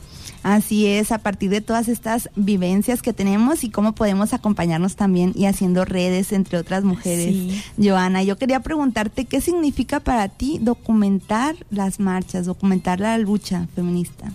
[0.43, 5.33] Así es, a partir de todas estas vivencias que tenemos y cómo podemos acompañarnos también
[5.35, 7.27] y haciendo redes entre otras mujeres.
[7.27, 7.63] Sí.
[7.81, 14.31] Joana, yo quería preguntarte qué significa para ti documentar las marchas, documentar la lucha feminista.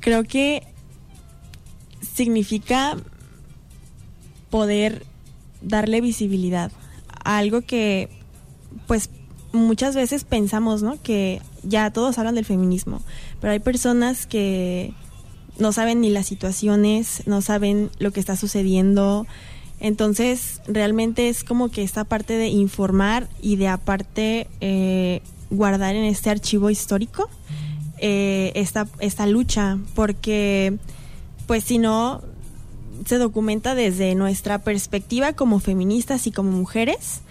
[0.00, 0.62] Creo que
[2.14, 2.96] significa
[4.50, 5.06] poder
[5.62, 6.70] darle visibilidad
[7.24, 8.08] a algo que,
[8.86, 9.10] pues,
[9.52, 11.00] muchas veces pensamos, ¿no?
[11.02, 13.02] Que ya todos hablan del feminismo,
[13.42, 14.94] pero hay personas que
[15.58, 19.26] no saben ni las situaciones, no saben lo que está sucediendo.
[19.80, 26.04] Entonces, realmente es como que esta parte de informar y de aparte eh, guardar en
[26.04, 27.28] este archivo histórico
[27.98, 30.78] eh, esta, esta lucha, porque
[31.48, 32.22] pues si no
[33.06, 37.22] se documenta desde nuestra perspectiva como feministas y como mujeres,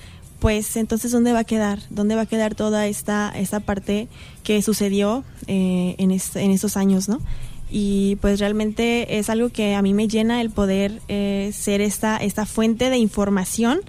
[0.42, 1.80] pues entonces ¿dónde va a quedar?
[1.92, 4.08] ¿Dónde va a quedar toda esta, esta parte
[4.44, 7.22] que sucedió eh, en, en estos años, no?
[7.70, 12.18] Y pues realmente es algo que a mí me llena el poder eh, ser esta,
[12.18, 13.82] esta fuente de información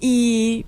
[0.00, 0.64] y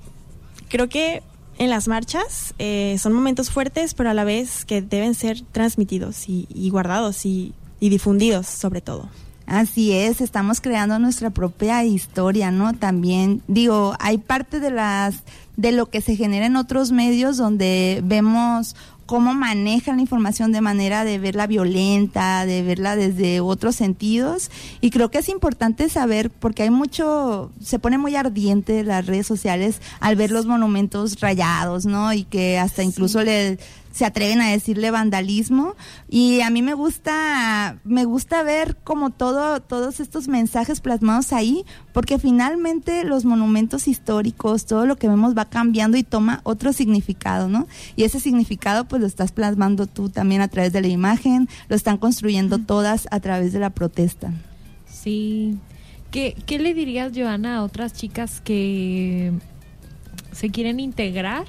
[0.69, 1.23] creo que
[1.57, 6.29] en las marchas eh, son momentos fuertes, pero a la vez que deben ser transmitidos
[6.29, 9.09] y, guardados y difundidos sobre todo.
[9.47, 12.75] Así es, estamos creando nuestra propia historia, ¿no?
[12.75, 15.23] También, digo, hay parte de las
[15.57, 18.77] de lo que se genera en otros medios donde vemos
[19.07, 24.51] cómo manejan la información de manera de verla violenta, de verla desde otros sentidos.
[24.81, 29.27] Y creo que es importante saber, porque hay mucho, se pone muy ardiente las redes
[29.27, 32.13] sociales al ver los monumentos rayados, ¿no?
[32.13, 33.59] Y que hasta incluso le
[33.97, 35.75] se atreven a decirle vandalismo
[36.09, 41.65] y a mí me gusta me gusta ver como todo todos estos mensajes plasmados ahí
[41.93, 47.49] porque finalmente los monumentos históricos todo lo que vemos va cambiando y toma otro significado
[47.49, 47.67] no
[47.97, 51.77] y ese significado pues lo estás plasmando tú también a través de la imagen lo
[51.77, 54.33] están construyendo todas a través de la protesta
[55.07, 55.59] Sí.
[56.11, 59.33] ¿Qué, ¿Qué le dirías, Joana, a otras chicas que
[60.33, 61.47] se quieren integrar?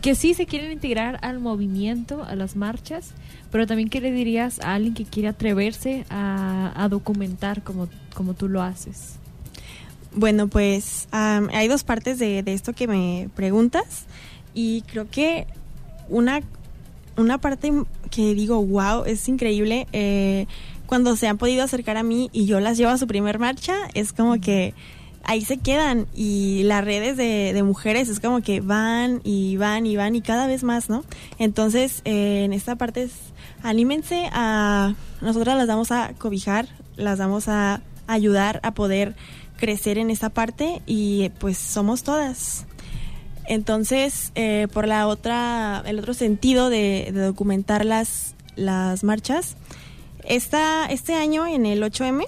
[0.00, 3.10] Que sí se quieren integrar al movimiento, a las marchas,
[3.50, 8.48] pero también ¿qué le dirías a alguien que quiere atreverse a, documentar como, como tú
[8.48, 9.16] lo haces?
[10.14, 14.06] Bueno, pues hay dos partes de, de esto que me preguntas
[14.54, 15.46] y creo que
[16.08, 16.40] una,
[17.16, 17.72] una parte
[18.10, 20.46] que digo, wow, es increíble, eh,
[20.86, 23.74] cuando se han podido acercar a mí y yo las llevo a su primer marcha,
[23.94, 24.74] es como que
[25.24, 29.96] ahí se quedan y las redes de, mujeres es como que van y van y
[29.96, 31.04] van y cada vez más, ¿no?
[31.38, 33.12] Entonces, eh, en esta parte es,
[33.62, 39.14] anímense a, nosotras las vamos a cobijar, las vamos a ayudar a poder
[39.58, 42.66] crecer en esta parte y pues somos todas.
[43.46, 49.56] Entonces, eh, por la otra, el otro sentido de, de documentar las, las marchas,
[50.24, 52.26] esta, este año en el 8M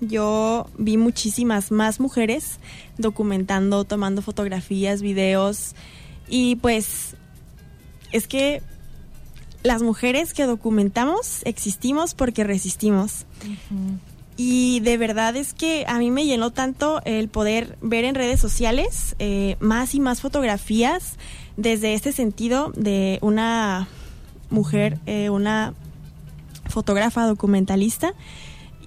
[0.00, 2.58] yo vi muchísimas más mujeres
[2.98, 5.74] documentando, tomando fotografías, videos
[6.28, 7.14] y pues
[8.12, 8.62] es que
[9.62, 13.26] las mujeres que documentamos existimos porque resistimos.
[14.36, 18.40] Y de verdad es que a mí me llenó tanto el poder ver en redes
[18.40, 21.18] sociales eh, más y más fotografías
[21.58, 23.86] desde este sentido de una
[24.48, 25.74] mujer, eh, una
[26.70, 28.14] fotógrafa documentalista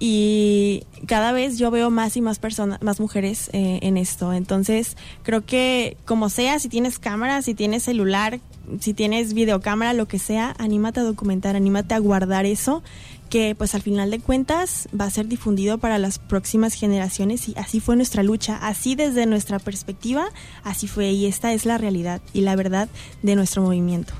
[0.00, 4.32] y cada vez yo veo más y más personas, más mujeres eh, en esto.
[4.32, 8.40] Entonces, creo que como sea, si tienes cámara, si tienes celular,
[8.80, 12.82] si tienes videocámara, lo que sea, anímate a documentar, anímate a guardar eso,
[13.30, 17.54] que pues al final de cuentas va a ser difundido para las próximas generaciones y
[17.56, 20.26] así fue nuestra lucha, así desde nuestra perspectiva,
[20.62, 22.88] así fue y esta es la realidad y la verdad
[23.22, 24.14] de nuestro movimiento.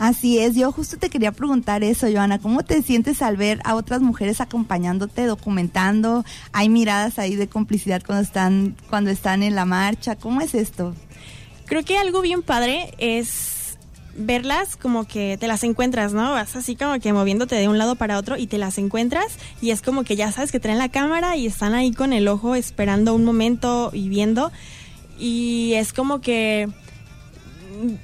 [0.00, 3.74] Así es, yo justo te quería preguntar eso, Joana, ¿cómo te sientes al ver a
[3.74, 6.24] otras mujeres acompañándote, documentando?
[6.52, 10.16] ¿Hay miradas ahí de complicidad cuando están, cuando están en la marcha?
[10.16, 10.94] ¿Cómo es esto?
[11.66, 13.76] Creo que algo bien padre es
[14.16, 16.32] verlas como que te las encuentras, ¿no?
[16.32, 19.70] Vas así como que moviéndote de un lado para otro y te las encuentras y
[19.70, 22.54] es como que ya sabes que traen la cámara y están ahí con el ojo
[22.54, 24.50] esperando un momento y viendo
[25.18, 26.70] y es como que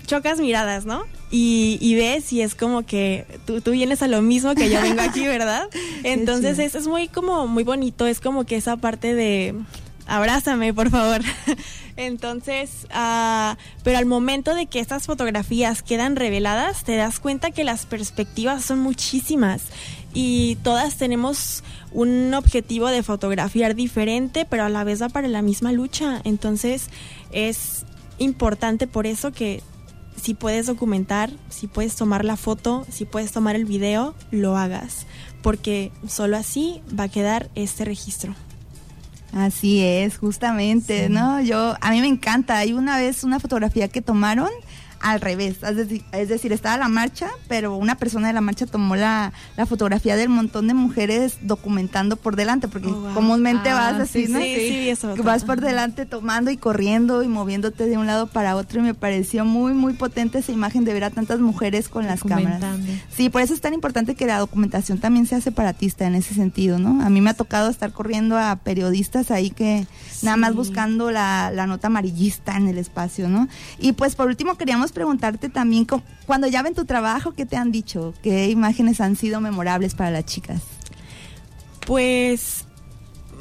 [0.06, 1.04] chocas miradas, ¿no?
[1.30, 4.80] Y, y ves y es como que tú, tú vienes a lo mismo que yo
[4.80, 5.68] vengo aquí, ¿verdad?
[6.04, 9.54] Entonces es, es muy como muy bonito, es como que esa parte de
[10.06, 11.20] abrázame, por favor.
[11.96, 17.64] Entonces, ah, pero al momento de que estas fotografías quedan reveladas, te das cuenta que
[17.64, 19.62] las perspectivas son muchísimas
[20.12, 21.62] y todas tenemos
[21.92, 26.20] un objetivo de fotografiar diferente, pero a la vez va para la misma lucha.
[26.24, 26.88] Entonces,
[27.32, 27.84] es
[28.18, 29.62] importante por eso que
[30.20, 35.06] si puedes documentar, si puedes tomar la foto, si puedes tomar el video, lo hagas,
[35.42, 38.34] porque solo así va a quedar este registro.
[39.32, 41.42] Así es, justamente, ¿no?
[41.42, 42.56] Yo, a mí me encanta.
[42.56, 44.48] Hay una vez una fotografía que tomaron
[45.00, 48.66] al revés, es decir, es decir, estaba la marcha, pero una persona de la marcha
[48.66, 53.14] tomó la, la fotografía del montón de mujeres documentando por delante, porque Oh, wow.
[53.14, 54.38] comúnmente Ah, vas así, sí, ¿no?
[54.40, 58.56] sí, sí, eso Vas por delante tomando y corriendo y moviéndote de un lado para
[58.56, 62.06] otro y me pareció muy, muy potente esa imagen de ver a tantas mujeres con
[62.06, 62.62] las cámaras.
[63.14, 66.78] Sí, por eso es tan importante que la documentación también sea separatista en ese sentido,
[66.78, 67.04] ¿no?
[67.04, 69.86] A mí me ha tocado estar corriendo a periodistas ahí que
[70.22, 70.56] nada más Sí.
[70.56, 73.48] buscando la, la nota amarillista en el espacio, ¿no?
[73.78, 75.86] Y pues por último queríamos preguntarte también,
[76.26, 78.14] cuando ya ven tu trabajo, ¿qué te han dicho?
[78.22, 80.62] ¿Qué imágenes han sido memorables para las chicas?
[81.86, 82.64] Pues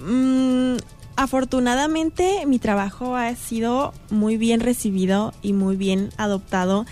[0.05, 0.75] mm,
[1.15, 6.85] afortunadamente mi trabajo ha sido muy bien recibido y muy bien adoptado.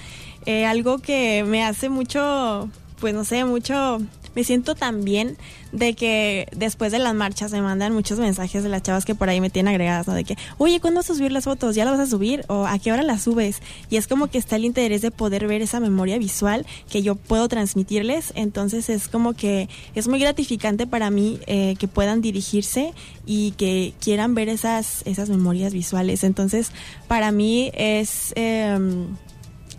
[0.45, 3.99] Eh, algo que me hace mucho, pues no sé, mucho,
[4.35, 5.37] me siento tan bien
[5.71, 9.29] de que después de las marchas me mandan muchos mensajes de las chavas que por
[9.29, 10.13] ahí me tienen agregadas, ¿no?
[10.13, 11.75] De que, oye, ¿cuándo vas a subir las fotos?
[11.75, 12.45] ¿Ya las vas a subir?
[12.47, 13.61] ¿O a qué hora las subes?
[13.89, 17.15] Y es como que está el interés de poder ver esa memoria visual que yo
[17.15, 18.33] puedo transmitirles.
[18.35, 22.93] Entonces es como que es muy gratificante para mí eh, que puedan dirigirse
[23.25, 26.23] y que quieran ver esas, esas memorias visuales.
[26.23, 26.71] Entonces,
[27.07, 28.33] para mí es...
[28.35, 29.07] em,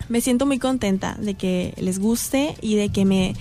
[0.08, 3.34] me siento muy contenta de que les guste y de que me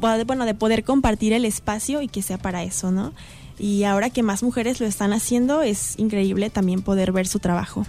[0.00, 3.12] bueno de poder compartir el espacio y que sea para eso no
[3.58, 7.86] y ahora que más mujeres lo están haciendo es increíble también poder ver su trabajo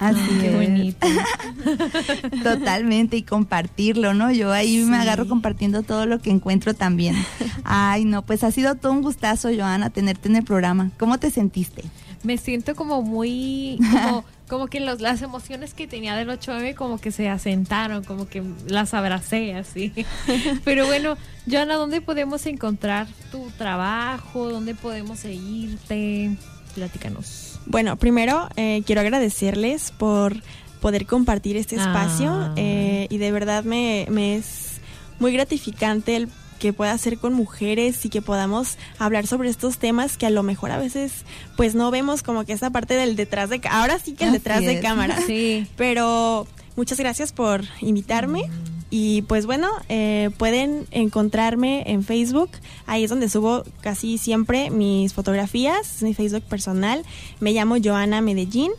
[0.00, 0.54] Así Ah, qué es.
[0.54, 1.06] bonito.
[2.42, 4.30] Totalmente, y compartirlo, ¿no?
[4.32, 7.16] Yo ahí me agarro compartiendo todo lo que encuentro también.
[7.62, 10.90] Ay, no, pues ha sido todo un gustazo, Joana, tenerte en el programa.
[10.98, 11.84] ¿Cómo te sentiste?
[12.22, 14.24] Me siento como muy, como,
[14.54, 18.40] como que los, las emociones que tenía del 8M como que se asentaron, como que
[18.68, 19.92] las abracé así.
[20.64, 21.16] Pero bueno,
[21.50, 24.48] Joana, ¿dónde podemos encontrar tu trabajo?
[24.48, 26.36] ¿Dónde podemos seguirte?
[26.76, 27.58] Platícanos.
[27.66, 30.36] Bueno, primero eh, quiero agradecerles por
[30.80, 32.54] poder compartir este espacio Ah.
[32.56, 34.80] eh, y de verdad me, me es
[35.18, 36.28] muy gratificante el
[36.64, 40.42] que pueda ser con mujeres y que podamos hablar sobre estos temas que a lo
[40.42, 41.12] mejor a veces
[41.58, 44.30] pues no vemos como que esa parte del detrás de ca- ahora sí que el
[44.30, 45.18] Así detrás de cámara.
[45.26, 45.66] Sí.
[45.76, 48.44] pero muchas gracias por invitarme
[48.88, 52.48] y pues bueno eh, pueden encontrarme en Facebook.
[52.86, 57.04] Ahí es donde subo casi siempre mis fotografías es mi Facebook personal.
[57.40, 58.70] Me llamo Joana Medellín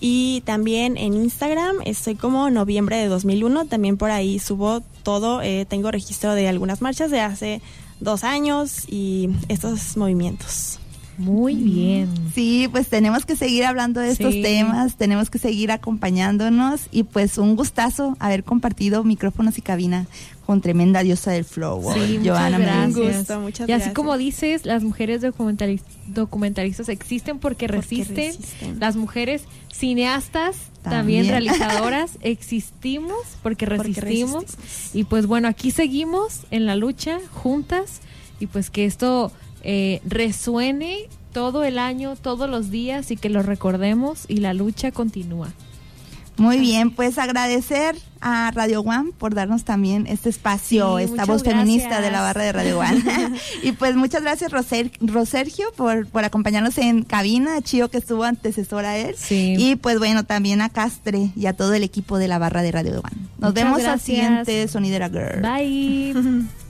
[0.00, 5.66] y también en Instagram estoy como noviembre de 2001 también por ahí subo todo eh,
[5.68, 7.60] tengo registro de algunas marchas de hace
[8.00, 10.80] dos años y estos movimientos
[11.20, 12.08] Muy bien.
[12.34, 14.42] Sí, pues tenemos que seguir hablando de estos Sí.
[14.42, 20.06] temas, tenemos que seguir acompañándonos y pues un gustazo haber compartido micrófonos y cabina
[20.46, 22.96] con tremenda diosa del flow, Sí, muchas Joana gracias.
[22.96, 23.94] Un gusto, muchas y así gracias.
[23.94, 28.16] como dices, las mujeres documentali- documentalistas existen porque, Porque resisten.
[28.16, 28.80] resisten.
[28.80, 29.42] Las mujeres
[29.72, 31.26] cineastas, También.
[31.26, 34.42] también, realizadoras, existimos porque Porque resistimos.
[34.42, 34.94] resistimos.
[34.94, 38.00] Y pues bueno, aquí seguimos en la lucha juntas
[38.40, 39.30] y pues que esto
[39.62, 44.90] eh, resuene todo el año, todos los días y que lo recordemos y la lucha
[44.90, 45.48] continúa.
[46.40, 51.42] Muy bien, pues agradecer a Radio One por darnos también este espacio, Sí, esta voz
[51.42, 53.02] feminista de la barra de Radio One.
[53.62, 58.92] y pues muchas gracias Roser, Rosergio por, por acompañarnos en cabina, Chío que estuvo antecesora
[58.92, 59.16] a él.
[59.18, 59.54] Sí.
[59.58, 62.72] Y pues bueno, también a Castre y a todo el equipo de la barra de
[62.72, 63.28] Radio One.
[63.38, 65.42] Nos Muchas vemos al siguiente Sonidera Girl.
[65.42, 66.14] Bye.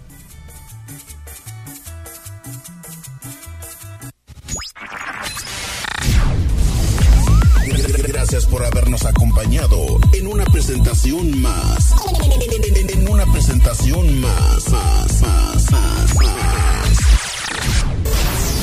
[8.30, 11.92] gracias por habernos acompañado en una presentación más.
[12.88, 16.98] En una presentación más, más, más, más, más.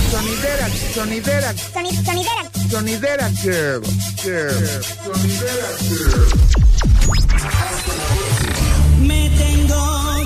[0.09, 3.82] Sonidera, sonidera, sonidera, sonidera girl,
[4.24, 4.53] girl,
[5.03, 6.28] sonidera girl.
[9.05, 10.16] Me tengo